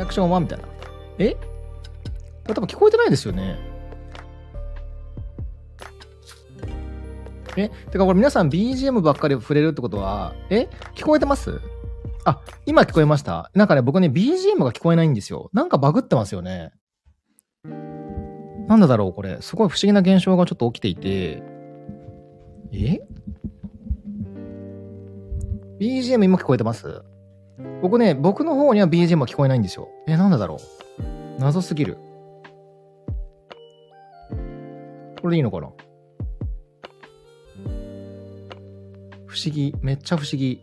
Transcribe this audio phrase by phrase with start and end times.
[0.00, 0.64] アクション1みたいな。
[1.18, 1.34] え？
[1.34, 1.40] こ
[2.48, 3.58] れ多分聞こえてないですよね。
[7.56, 7.68] え？
[7.90, 10.68] てかこれ皆さん BGM ばっかり触れるってことは、え？
[10.94, 11.60] 聞こえてます？
[12.24, 15.50] あ、今聞こえましたなんかね、僕ね、BGM が聞こえないんですよ。
[15.52, 16.72] なんかバグってますよね。
[18.68, 19.38] なんだだろうこれ。
[19.40, 21.42] すごい不思議な現象がちょっと起きていて。
[22.72, 23.00] え
[25.80, 27.02] ?BGM 今聞こえてます？
[27.82, 29.88] 僕ね、僕の方には BGM は聞こえないんですよ。
[30.06, 30.60] え、なんでだろう？
[31.40, 31.96] 謎すぎる。
[35.22, 35.68] これでいいのかな？
[39.26, 39.74] 不思議。
[39.80, 40.60] めっちゃ不思議。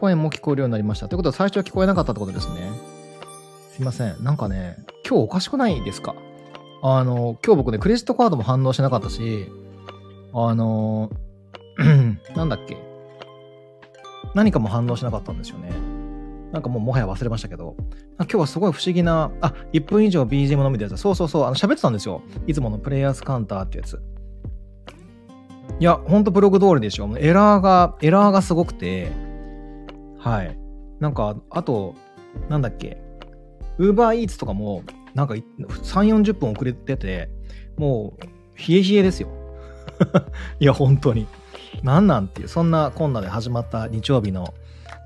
[0.00, 1.08] 声も聞こえるようになりました。
[1.08, 2.70] ということは最初は聞こえなかったってことですね。
[3.72, 4.22] すいません。
[4.22, 4.76] なんかね、
[5.08, 6.14] 今日おかしくないですか？
[6.82, 9.48] あの、今日僕ね、クレジットカードも反応しなかったし、
[10.32, 11.10] あの、
[12.36, 12.76] なんだっけ？
[14.34, 15.70] 何かも反応しなかったんですよね。
[16.52, 17.74] なんかもうもはや忘れましたけど、
[18.18, 22.22] 今日はすごい不思議な、あ、1分以上 BGM のみでやつそうそうそう、あの喋ってたんですよ。
[22.46, 24.00] いつものプレイヤースカウンターってやつ。
[25.80, 27.18] いや、ほんとブログ通りでしょ。
[27.18, 29.10] エラーが、エラーがすごくて、
[30.18, 30.56] はい。
[31.00, 31.96] なんか、あと、
[32.48, 33.02] なんだっけ、
[33.78, 34.84] ウーバーイーツとかも、
[35.14, 35.42] なんか3、
[36.22, 37.30] 40分遅れてて、
[37.76, 38.22] もう、
[38.56, 39.28] 冷え冷えですよ。
[40.60, 41.26] いや、本当に。
[41.82, 44.54] なんなんていう、そんなこんなで始まった日曜日の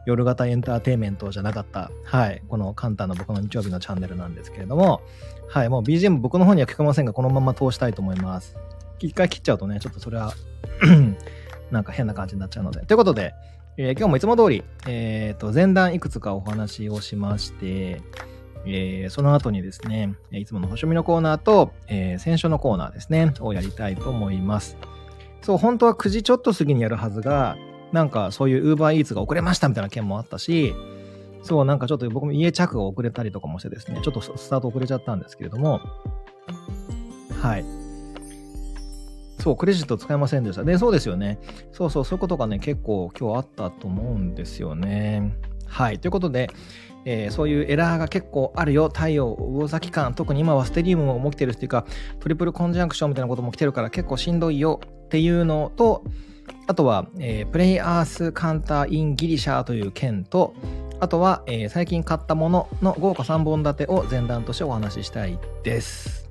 [0.07, 5.03] 夜型エンターテインメントじゃなかった、はい、このカンタの僕の日曜日のチャンネルなんですけれども、
[5.49, 8.57] はい、もう BGM 僕の方には聞こえませんが、このまま通したいと思います。
[9.01, 10.33] 一回切っちゃうとね、ちょっとそれは
[11.71, 12.81] なんか変な感じになっちゃうので。
[12.87, 13.35] ということで、
[13.77, 18.03] えー、今日もいつも通り、えっ、ー、と、前段いくつかお話をしまして、
[18.67, 24.77] えー、その後にですね、いつもの星読みのコーナーと、えー、選書のコーナーですね、をやりたいと思います。
[25.43, 27.57] そう、本当は9時ちょっと過ぎにやるはずが、
[27.93, 30.75] なんかそういう Uber Eats が遅れましたみたいな件もあったし、
[31.43, 35.81] そう、なんかちょっと僕も家着が遅れたりとかもしてですね、ちょっとスタート遅れちゃったんですけれども、
[37.41, 37.65] はい。
[39.41, 40.65] そう、クレジット使えませんでした。
[40.65, 41.39] で、そうですよね。
[41.73, 45.37] そうそう、そういうことがね、結構今日あったと思うんですよね。
[45.67, 45.99] はい。
[46.01, 46.51] ということで、
[47.05, 48.89] えー、そういうエラーが結構あるよ。
[48.89, 51.87] 太陽、魚座期間、特に今はステリウムも起きてるっていうか、
[52.19, 56.05] トリプルコンジャンクションみたいなことも来てるから結構しんどいよっていうのと、
[56.67, 60.55] あとは、えー、プレイアースカンターインギリシャーという件と、
[61.01, 66.29] あとは、えー、最近買ったものの豪華3本立てを前段としてお話ししたいです。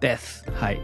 [0.00, 0.44] です。
[0.52, 0.80] はい。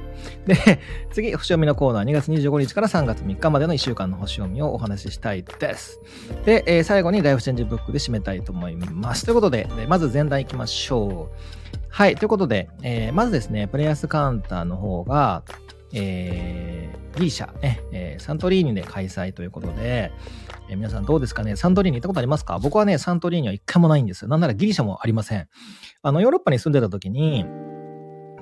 [0.47, 0.56] で、
[1.11, 5.99] 次、星読みのコーナー2月25日から3月3日までの1週間の星読みをお話ししたいです。
[6.44, 9.25] で、えー、最後にライフチェンジブックで締めたいと思います。
[9.25, 11.37] ということで、まず前段行きましょう。
[11.89, 12.15] はい。
[12.15, 15.43] ということで、えー、まずですね、プレイヤースカウンターの方が、
[15.93, 20.12] えー、ギリシャ、ね、えー、サントリーニで開催ということで、
[20.69, 21.56] えー、皆さんどうですかね？
[21.56, 22.59] サントリーニ行ったことありますか？
[22.59, 24.29] 僕はね、サントリーニは一回もないんですよ。
[24.29, 25.49] なんならギリシャもありません。
[26.03, 27.44] あの、ヨーロッパに住んでた時に、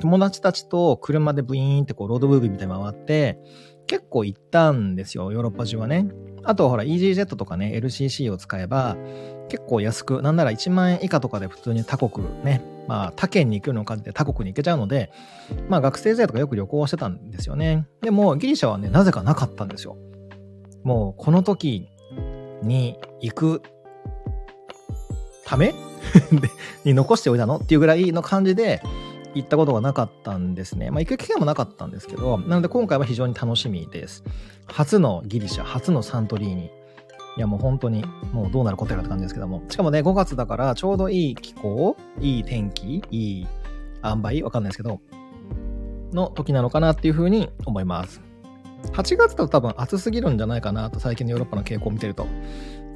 [0.00, 3.38] 友達たちと車でブイーンってこうロードムービーみたいに回って、
[3.86, 6.06] 結構行ったんですよ、ヨーロッパ中はね。
[6.44, 8.96] あとほら、EasyJet とかね、LCC を使えば、
[9.50, 15.12] 結構安く、なんなら1万円以下とかで普通に他国ね、まあ他県に行くのを感じて他国に行けちゃうので、
[15.68, 17.86] まあ学生時代とかよく旅行してたんですよね。
[18.02, 19.96] でもギリシャはね、なぜかなかったんですよ。
[20.82, 21.88] もうこの時
[22.64, 23.62] に行く
[25.44, 25.72] ため？
[26.84, 27.58] に残しておいたの？
[27.58, 28.82] っていうぐらいの感じで、
[29.36, 30.90] 行ったことがなかったんですね。
[30.90, 34.24] まあ、行く機会もなかったんですけど、なので今回は非常に楽しみです。
[34.66, 36.70] 初のギリシャ、初のサントリーニ。
[37.36, 39.62] いやもう本当に、もうどうなることやらって感じですけども。
[39.68, 43.46] しかもね、5月だからちょうどいい気候、いい天気、いい
[44.04, 45.00] 塩梅、わかんないですけど、
[46.12, 48.20] の時なのかなっていうふうに思います。
[48.92, 52.26] 8月だと多分暑すぎるんじゃないかなと最近のヨーロッパの傾向を見てると、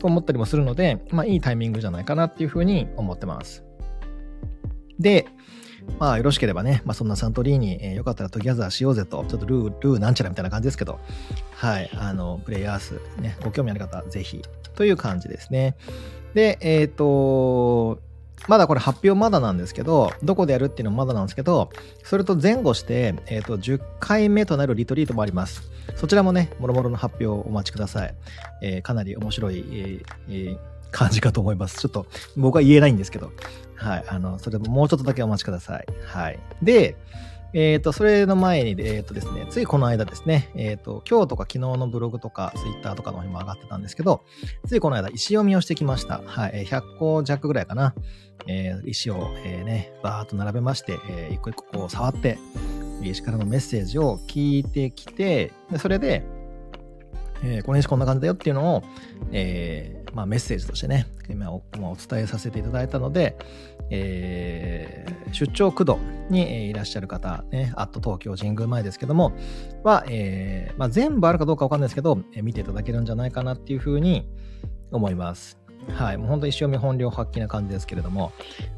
[0.00, 3.64] と思ったりもするので、まあいいタイミングじゃないかなっていうふうに思ってます。
[4.98, 5.26] で、
[5.98, 10.98] まあよろしければね、まあそんなサントリーに、えー、よかったらトギャザーしようぜと、ちょっとルー、ルーなんちゃらみたいな感じですけど、
[11.52, 14.42] はい、あの、プレイヤース、ね、ご興味ある方、ぜひ、
[14.75, 15.76] という感じですね。
[16.34, 18.00] で、えっ、ー、と、
[18.48, 21.70] まだこれ発表まだなんですけど、どこでやるっていうのもまだなんですけど、
[22.02, 25.62] それと前後して、えっ、ー、と、10回目となるリトリートもあります。
[25.96, 28.14] そちらもね、もろもろの発表をお待ちください。
[28.62, 30.58] えー、かなり面白い、えーえー、
[30.94, 31.81] 感じかと思います。
[31.81, 32.06] ちょっと
[32.37, 33.32] 僕は言えないんですけど、
[33.75, 34.05] はい。
[34.06, 35.87] あの、それももうちょっとだけお待ちください。
[36.06, 36.38] はい。
[36.62, 36.96] で、
[37.52, 44.23] えっ、ー、と、それの前に、えっ、ー、とですね、ついこの間ですね、えっ、ー、と、今日とか昨日のブログとかツイッターとかの方にも上がってたんですけど、
[44.67, 46.20] ついこの間石読みをしてきました。
[46.25, 46.64] はい。
[46.64, 47.94] 100個弱ぐらいかな。
[48.46, 52.38] え、石を、え、ね、バーっと並べまして、えー、一個一個こう触って、
[53.02, 56.25] 石からのメッセージを聞いてきて、でそれで、
[57.43, 58.82] えー、この石こんな感じだよっていうのを、
[59.32, 63.37] え、まあ、メッセージとしてね、今お伝えさせていただいたので、
[63.90, 65.99] えー、出張駆動
[66.31, 69.32] にいらっしゃる方、ね、あと東京神宮前ですけども、
[69.82, 74.28] は、えー、まあ、全部あるかどうかわかんないですけど、え、見ていただけるんじゃないかなっていうふうに
[74.93, 75.58] 思います。
[75.88, 76.17] はい。
[76.17, 78.32] もう本当に一生見本領発揮な感じですけれども、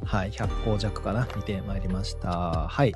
[0.05, 0.31] はい。
[0.31, 2.67] 100個弱かな見てまいりました。
[2.69, 2.95] はい。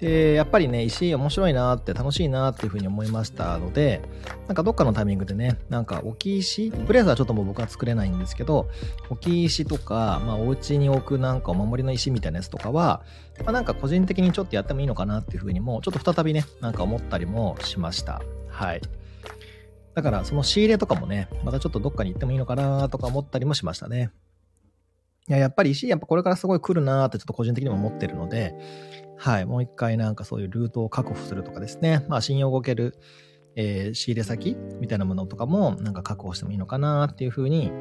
[0.00, 4.02] で、やっぱりね、石面白いなって楽しいなっていうふうに思いましたので、
[4.46, 8.68] なんかどっかのタイミングでね、なんか置き石プレスはちょっともう僕は作れないんですけど、
[9.08, 13.02] 置き石とか、まあお家に置くなんかお守りの石みたいなやつとかは、
[13.40, 18.20] まあなんか個人的にちょっとやってもいいのかなっていうふうにも、ちょっと再びね、なんか思ったりもしました。
[18.48, 18.82] はい。
[19.94, 24.10] だからその仕入れとかもね、またちょっとどっかに行ってもいいのかなとか思ったりもしましたね。
[25.28, 28.54] いや、やっぱり石、やっぱこれからすごい来るなーってちょっと個人的にも思ってるので、
[29.16, 32.94] はい、もう一回なんかそういうルートを確保するとかですね、まあ信用を動ける、
[33.56, 37.72] えー、仕入れ先みたいなものとかもなんか確保してもいいのかなっていうふうに、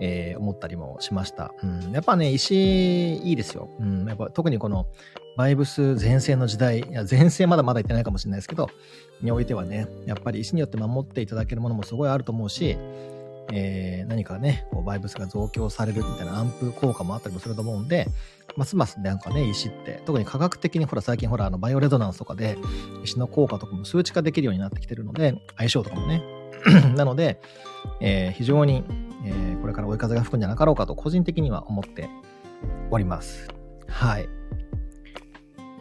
[0.00, 1.52] えー、思ったりもしました。
[1.62, 3.68] うん、やっぱね、石いいですよ。
[3.78, 4.86] うん、やっぱ特にこの
[5.36, 8.68] バイブス前世の時代、いや前世まだまだ言ってないかもしれないですけど、
[9.22, 12.76] においてはね、やっぱり石によって守っていただけるものもすごいあると思うし、
[13.52, 18.06] えー、何かね、こうバイブスが増強されるみたいなアンプ効果もあったりもすると思うんで、
[18.56, 22.58] ますますなんかね、石って、特に科学的にほら最近ほらあのバイオレゾナンスとかで
[23.04, 26.22] 石の効果とかも数値化できるようになってきてるので、相性とかもね。
[26.94, 27.40] なので、
[28.00, 28.84] えー、非常に、
[29.24, 32.08] えー、これから追い風が吹くんじゃなかろうかと個人的には思って
[32.90, 33.48] おります。
[33.88, 34.28] はい。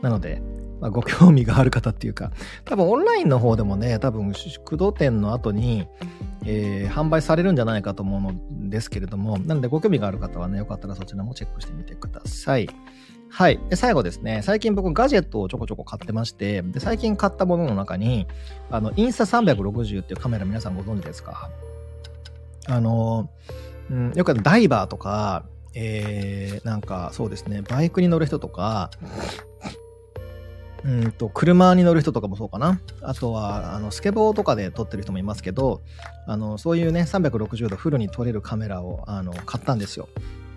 [0.02, 0.42] なので、
[0.80, 2.32] まあ、ご興味がある方っていうか、
[2.66, 5.88] 多分オンラインの方でもね、多分、駆動店の後に、
[6.46, 12.70] えー、販売されるんじゃないかと思うのですけれども、なのでご興味がある方はね、よかったらそちらもチェックしてみてください。
[13.32, 13.60] はい。
[13.70, 18.26] で、最後ですね、最近僕ガジェットをちょこちょこ買ってまして、で、最近買ったものの中に、
[18.72, 21.52] あの、インスタ360っていうカメラ皆さんご存知ですか？
[22.68, 23.30] あの、
[23.92, 25.46] うん、よくダイバーとか、
[25.76, 28.90] えー、なんかそうですね、バイクに乗る人とか、
[30.86, 32.80] うんと、車に乗る人とかもそうかな。
[33.02, 35.82] あとは、あの、スケボーとかで撮ってる人もいますけど、
[36.26, 40.08] あの、そういうね、360度フルに撮れるカメラを、あの、買ったんですよ。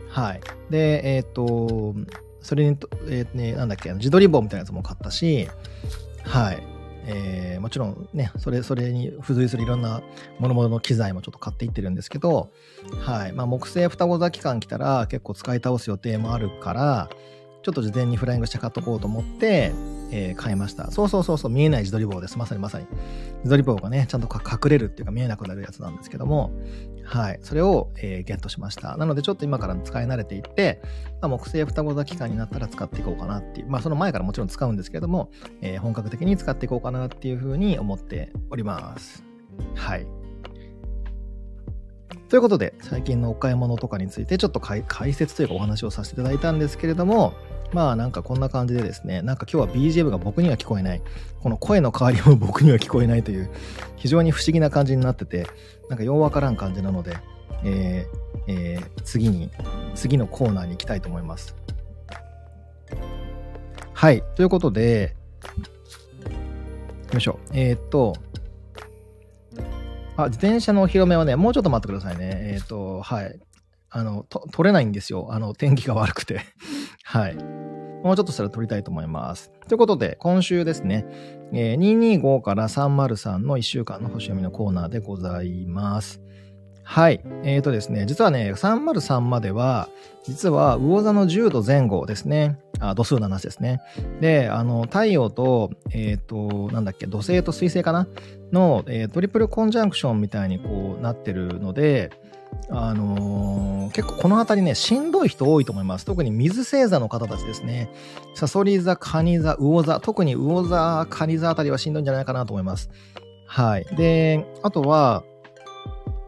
[0.09, 0.41] はい。
[0.71, 1.95] で、えっ、ー、と、
[2.41, 2.77] それに、
[3.09, 5.49] えー、ね、なんだっけ、自撮り棒みたいなやつも買ったし、
[6.25, 6.63] はい。
[7.05, 10.03] えー、もちろんね、それ、それに付随するいろんな
[10.39, 12.51] 諸々の機材もちょっと買っていってるんですけど、
[13.01, 13.33] はい。
[13.33, 17.11] まあ、木製双子座期間来たら結構使い倒す予定もあるから、
[17.63, 19.73] ちょっと事前にフライングして買っとこうと思って、
[20.11, 20.91] えー、買いました。
[20.91, 22.39] そうそうそうそう、見えない自撮り棒です。
[22.39, 22.87] まさにまさに。
[23.39, 26.53] 自撮り棒がね、ちゃんと隠れるっていうか見えなくなるやつなんですけども、
[27.05, 27.39] はい。
[27.43, 28.97] それを、えー、ゲットしました。
[28.97, 30.83] なのでちょっと今から使い慣れていって、
[31.21, 39.25] まあ、木製双子座期間になったら使っていこうかなっていう、まあその前からもちろん使うんですけども、えー、本格的に使っていこうかなっていうふうに思っております。
[39.75, 40.22] はい。
[42.33, 47.35] ということで、最近のお買い物とかについてちょっと解説というかお話をさせていただいたんですけれども、
[47.75, 51.03] まあなんかこんな感じでですね、なんか今日は BGM が僕には聞こえない、
[51.43, 53.51] この声の代わりも僕には聞こえないという、
[53.97, 55.47] 非常に不思議な感じになってて、
[55.91, 57.19] なんかようわからん感じなので、
[57.65, 59.51] えーえー、次に、
[59.95, 61.55] 次のコーナーに行きたいと思います。
[63.93, 64.25] はい。
[64.37, 65.17] ということで、
[67.13, 67.39] よいしょ。
[67.53, 68.15] えー、っと、
[70.25, 72.53] あ、自転車のお披露目はね、もうちょっと待ってくださいね。
[72.55, 73.39] えっ、ー、と、はい。
[73.91, 75.29] あの、と、撮れないんですよ。
[75.31, 76.41] あの、天気が悪くて。
[77.05, 77.35] はい。
[77.35, 79.53] もうちょっとしたら撮りたいと思います。
[79.69, 81.07] ということで、今週ですね、
[81.53, 86.21] えー、225から303の1週間の星読みのコーナーでございます。
[86.93, 87.23] はい。
[87.43, 89.89] えっ、ー、とですね、実はね、303までは、
[90.25, 92.59] 実は魚座の10度前後ですね。
[92.81, 93.81] あ、度数の話ですね。
[94.21, 98.07] で、あの、太陽と、えっ、ー、と、なんだっけ、土星と水星かな？
[98.53, 102.11] の、えー、トリプルコンジャンクションみたいにこうなってるので、
[102.69, 106.05] あのー、結構この辺りね、しんどい人多いと思います。
[106.05, 107.91] 特に水星座の方たちですね。
[108.35, 112.91] サソリ座、カニ座、魚座、特に魚座、カニ座あたりはしんどいんじゃないかなと思います。
[113.47, 113.87] はい。
[113.97, 115.25] で、あとは、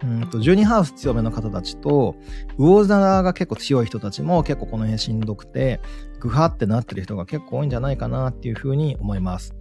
[0.05, 2.15] うんと、12ハウス強めの方たちと、
[2.59, 5.81] 魚座が結構強い人たちも結構この辺しんどくて、
[6.21, 9.55] ぐはってなってる人が結構多いんじゃないかなっていうふうに思います。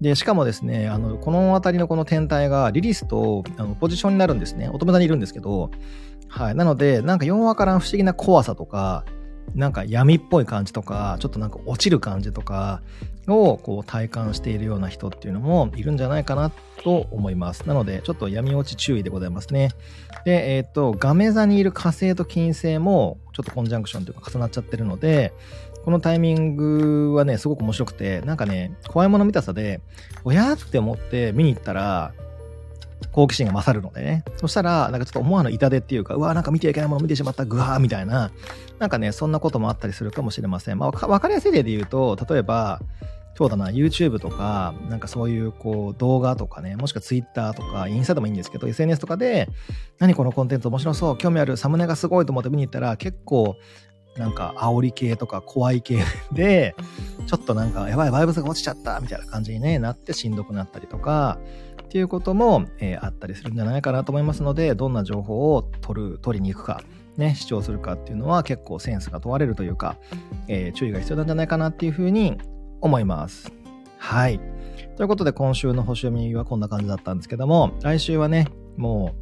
[0.00, 4.68] で、しかもですね、あの、この辺りのこの天体がリリスとあのポジションになるんですね。
[4.68, 5.70] 乙女座にいるんですけど、
[6.28, 6.54] はい。
[6.56, 9.04] なので、なんか4話から不思議な怖さとか、
[9.54, 12.82] なんか闇っぽい感じとか、ちょっとなんか落ちる感じとか
[13.28, 16.50] をこう体感しているような人っていうのもいるんじゃないかな
[16.82, 17.66] と思います。
[17.68, 19.70] なので、ちょっと闇落ち注意でございますね。
[20.24, 25.32] で、えっ、ー、と、ガメ座にいる火星と金星もちょっとコンジャンクションというか重なっちゃってるので、
[25.84, 29.80] このタイミングはね、すごく面白くて、なんかね、怖いもの見たさで、
[30.24, 32.12] おやって思って見に行ったら、
[33.14, 34.24] 好奇心が勝るのでね。
[34.36, 38.32] そしたら、なんかちょっと思わぬ痛手っていうか、うわなんか見てはいけないもの見てしまった、ぐわーみたいな、
[38.80, 40.78] なんかね、そんなこともあったりするかもしれません。
[40.78, 42.80] まあ、わかりやすい例で言うと、例えば、
[43.36, 49.48] そうだな、YouTube とか、なんかそういうこう動画とかね、もしくは Twitter とか、インスタでもいいんですけど、SNS とかで、
[50.00, 53.54] 何このコンテンツ面白そう、興味ある、サムネがすごいと思って見に行ったら、結構、
[54.16, 56.74] なんか煽り系とか怖い系で、
[57.26, 61.38] ちょっとなんかやばいバイブスが落ちちゃったみたいな感じに、ね、なってしんどくなったりとか、
[61.94, 66.82] っていうことも、えー、あったりするんじゃないかなと思いますので、どんな情報を取る、取りに行くか、
[67.16, 69.96] ね、主張するかっていうのは結構センスが問われるというか、
[70.48, 72.36] えー、注意が必要なんじゃないかなっていうふうに
[72.80, 73.52] 思います。
[73.98, 74.40] はい。
[74.96, 79.14] ということで今週の星読みはこんな感じだったんですけども、来週はね、も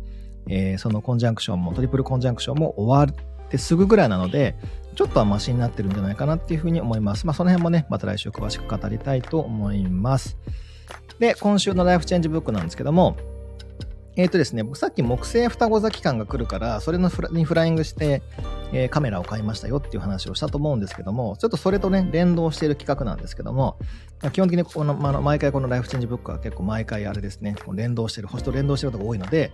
[0.46, 4.56] う、えー、そのコンジャンクションも、トリプルコンジャンクションも終わってすぐぐらいなので、
[4.94, 7.26] ちょっとはマシになってるんじゃないかなっていうふうに思います。
[7.26, 10.38] まあその辺もね、また来週詳しく語りたいと思います。
[11.18, 13.16] で、今週のライフチェンジブックなんですけども、
[14.14, 18.22] えっ、ー、とですね、僕さっき木星双子座期間が来るから、それのフラにフライングして、
[18.72, 23.78] えー、カメラを買いましたよっていう話をしたと思うんですけども、ちょっとそれとね、連動している企画なんですけども、
[24.32, 29.50] 基本的にこの、まあ、毎回このライフチェンジブックは結構毎回あれですね、連動してる、星と連動してることが多いので、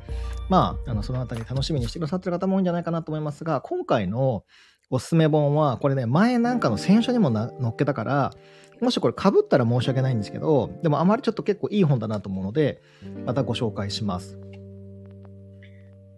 [0.49, 4.43] まあ、あのそのあたり楽しみにしてくださってる方も多いんじゃないかなと思いますが、今回の
[4.91, 8.33] おすすめ本は、これね、前なんかの選書にも載っけたから、
[8.81, 12.81] もしこれ被ったら申し訳ないんですけど、でもあまりちょっと結構いい本だなと思うので、
[13.27, 14.39] またご紹介します。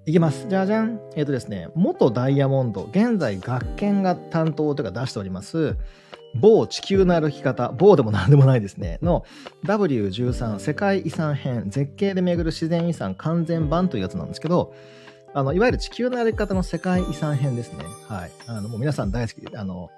[0.07, 0.47] いきます。
[0.49, 1.01] じゃじゃん。
[1.15, 5.77] えっ、ー、とですね、元ダイヤモンド、現在学研が担当というか出しております、
[6.35, 9.25] 某地球の歩き方、某でも何でもないですね、の
[9.65, 14.75] W13 世界遺産編、絶景で巡る自然遺産完全版というやつなんですけど、
[15.33, 17.85] あの、いわゆる地球の歩き方の世界遺産編ですね。
[18.09, 18.31] はい。
[18.47, 19.91] あの、もう皆さん大好き、あの、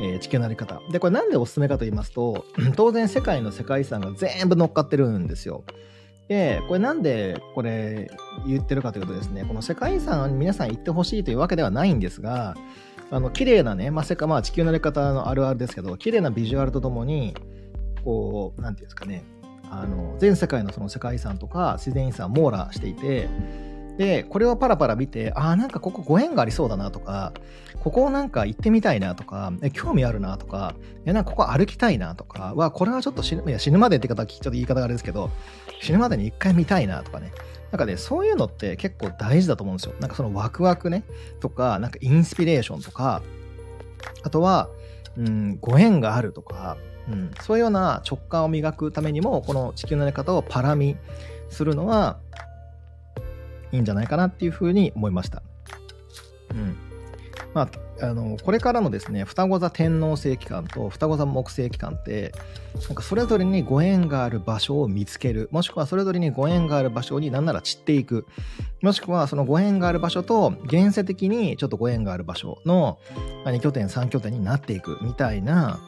[0.00, 0.80] えー、地球の歩き方。
[0.90, 2.44] で、これなんでおすすめかと言いますと、
[2.76, 5.64] 当然世界の世界遺産が全部乗っかってるんですよ。
[6.28, 8.10] で、これなんでこれ
[8.46, 12.56] 言ってるかというとですね、この世界遺産に皆さん行ってほしいというわけではないんですが、
[13.10, 17.34] あの、綺麗なね、まあ、世界、まあ、地球の歩き方のあるあるですけど、綺麗なビジュアルとともに、
[18.04, 19.24] こう、なんていうんですかね、
[19.70, 23.28] あの、全世界のその世界遺産とか自然遺産を網羅していて、
[23.98, 27.32] で、これをパラパラ見て、ああ、なんかここご縁がありそうだなとか、
[27.80, 30.74] ここをなんか行ってみたいなとか、え興味あるなとか、
[31.04, 35.30] えなんかここ歩きたいなとかは、これはちょっと死ぬいや死ぬまでって方ちょっと言い方があれですけど、
[35.80, 37.32] 死ぬまでに一回見たいなとかね。
[37.70, 39.94] なんかね、そういうのって結構大事だと思うんですよ。
[40.00, 41.04] なんかそのワクワクね、
[41.40, 43.22] とか、なんかインスピレーションとか、
[44.22, 44.68] あとは、
[45.16, 46.76] うん、ご縁があるとか、
[47.08, 50.96] うん、そういうような直感を磨くためにも、この地球のやり方をパラミ
[51.50, 52.18] するのは、
[53.72, 55.42] いいんじゃないかなっていうふうに思いました。
[56.50, 56.76] うん。
[57.54, 62.32] まあ、あのこれからのですね双子座天王星期間と双子座木星期間って
[62.86, 68.26] なんかそれぞれにご縁がある場所を見つけるもしくはそれぞれにご縁がある場所に何なら散っていく
[68.86, 73.00] もしくはそのご縁がある場所と現世的にちょっとご縁がある場所の
[73.44, 75.80] 2拠点3拠点になっていくみたいな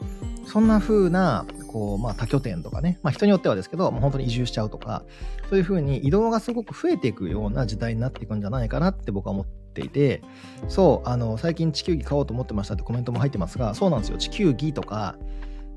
[0.45, 5.03] そんな風なこう、まあ、多拠点とかね、まあ、人によってはですけど、もう本当に移住しちゃうとか、
[5.47, 10.23] そういう風に移動がすごく増えていくような時代になっていくんじゃないかなって僕は思っていて、
[10.67, 14.17] そう、あの、最近地球儀買おうと思ってましたってコメントも入ってますが、そうなんですよ。
[14.17, 15.17] 地球儀とか、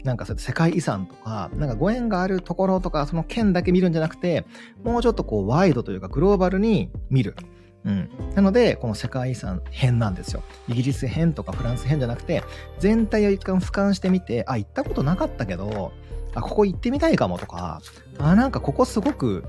[0.05, 4.45] なんかそうやって世界遺産とか、なんかご縁があるところとか、その県だけ見るんじゃなくて、
[4.83, 7.37] もうちょっとこうワイドというかグローバルに見る。
[7.85, 8.11] うん。
[8.35, 10.43] なので、この世界遺産編なんですよ。
[10.69, 12.43] イギリス編とかフランス編じゃなくて、
[12.79, 15.93] 全体を一貫俯瞰してみて、あ、行ったことなかったけど、
[16.35, 17.81] あ、ここ行ってみたいかもとか、
[18.19, 19.45] あ、なんかここすごく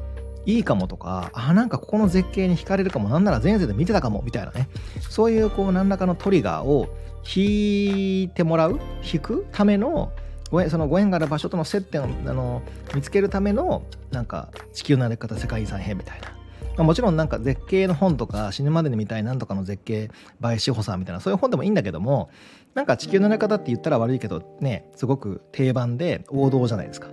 [0.45, 4.67] いいかもとか、あ、なんかここの絶景に惹かれるかも、なんなら前世で見てたかも、みたいなね。
[5.09, 6.87] そういうこう何らかのトリガーを
[7.35, 8.79] 引いてもらう、
[9.13, 10.11] 引くための、
[10.53, 12.61] ご縁そのご縁がある場所との接点をあの
[12.93, 13.81] 見つけるための、
[14.11, 16.29] なんか地球の歩き方世界遺産編みたいな。
[16.77, 22.31] まあ、もちろんなんか絶景の本とか死ぬまでに見たいなんとかの絶景倍志保さんみたいなそういう本でもいいんだけども
[22.73, 27.09] なんか地球の歩き方って言ったら悪いけどねすごく定番で王道じゃないですか。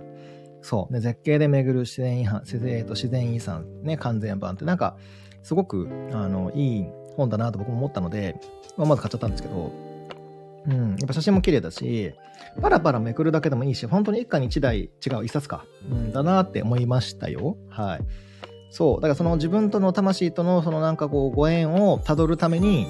[0.63, 0.93] そう。
[0.93, 4.95] で、絶景で巡る自然遺産、自然と自然遺産ね、完全版ってなんか、
[5.41, 6.85] すごく、あの、いい
[7.17, 8.39] 本だなと僕も思ったので、
[8.77, 9.71] まあ、まず買っちゃったんですけど、
[10.67, 12.13] うん、やっぱ写真も綺麗だし、
[12.61, 17.57] パラパラめくるだけでもいいし、本当に一家に一台違う一冊か、うん、だなって思いましたよ。
[17.69, 18.01] はい。
[18.69, 19.01] そう。
[19.01, 22.87] だからその自分との魂とのそのなんかこうご縁をたどるために、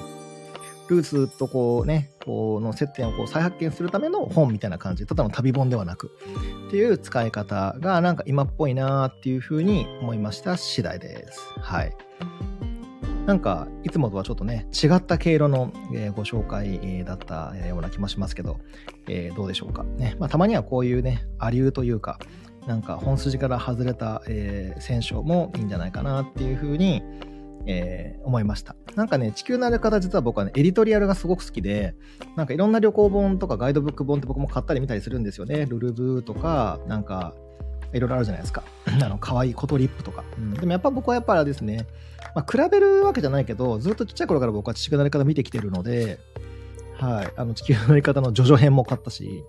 [0.88, 5.06] ルーツとこうね、この接点をこう再発見するための本みたいな感じ。
[5.06, 6.10] ただの旅本ではなく、
[6.68, 11.40] っていう使い方がなんか今っぽいなっていうふうに思いました次第です。
[11.58, 11.96] はい。
[13.26, 18.58] なんか、いつもとはちょっとね、違った経路の、え、ご紹介、え、だったような気もしますけど、
[19.08, 19.84] えー、どうでしょうか。
[19.84, 20.16] ね。
[20.18, 22.18] まあ、たまにはこういうね、アリューというか、
[22.66, 27.02] なんか本筋から外れた、えー、選手もいいんじゃないかなっていうふうに、
[27.66, 28.74] えー、思いました。
[28.96, 31.94] なんかね、地球の歩き方実は僕はね、エディトリアルがすごく好きで、
[32.36, 35.66] なんかいろんな旅行本とかガイドブック本って僕も買ったり見たりするんですよね。
[35.66, 37.34] ルルブーとか、なんか、
[37.92, 38.62] いろいろあるじゃないですか。
[38.86, 40.24] あの、可愛いコトリップとか。
[40.38, 41.86] うん、でもやっぱ僕はやっぱりですね、
[42.34, 46.18] まあ、比べるわけじゃないけど、ずっとちっちゃい頃から僕は地球の歩き方見てきてるので、
[46.98, 49.42] はい、あの地球の歩き方のジョジョ編も買ったし、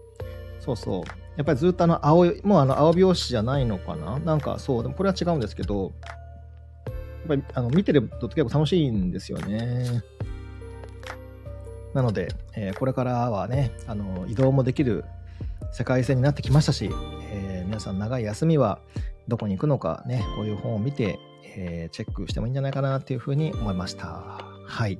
[0.60, 1.04] そうそう。
[1.36, 4.20] やっぱりずっとあの青い、もうあの青拍子じゃないのかな？
[4.20, 5.92] なんかそう、でもこれは違うんですけど、
[7.24, 10.04] っぱりあの見てると結構楽しいんですよね。
[11.94, 15.06] なので、えー、これからはね、あの移動もできる
[15.72, 16.94] 世界線になってきましたし、えー、
[17.74, 18.78] 皆さん長い休みは
[19.28, 21.18] どこに行くのかね、こういう本を見て、
[21.56, 24.46] えー、チェックしてもいいんじゃないかなっていうふうに思いました。
[24.68, 25.00] はい。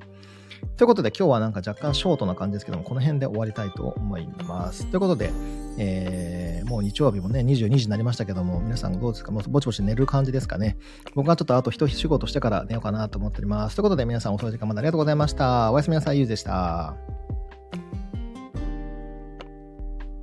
[0.76, 4.86] ということで今日はなんか若干ショートな感じですけども、この辺で終わりたいと思います。
[4.86, 5.30] ということで、
[5.78, 9.30] えー、もう日曜日もね、22時になりましたけども、皆さんどうですか？
[9.30, 10.76] もうぼちぼち寝る感じですかね？
[11.14, 13.76] 僕はちょっとあと一仕事してから寝ようかなと思っております。
[13.76, 15.70] ということで皆さん遅い時間までありがとうございました。
[15.70, 16.96] おやすみなさい、ゆうでした。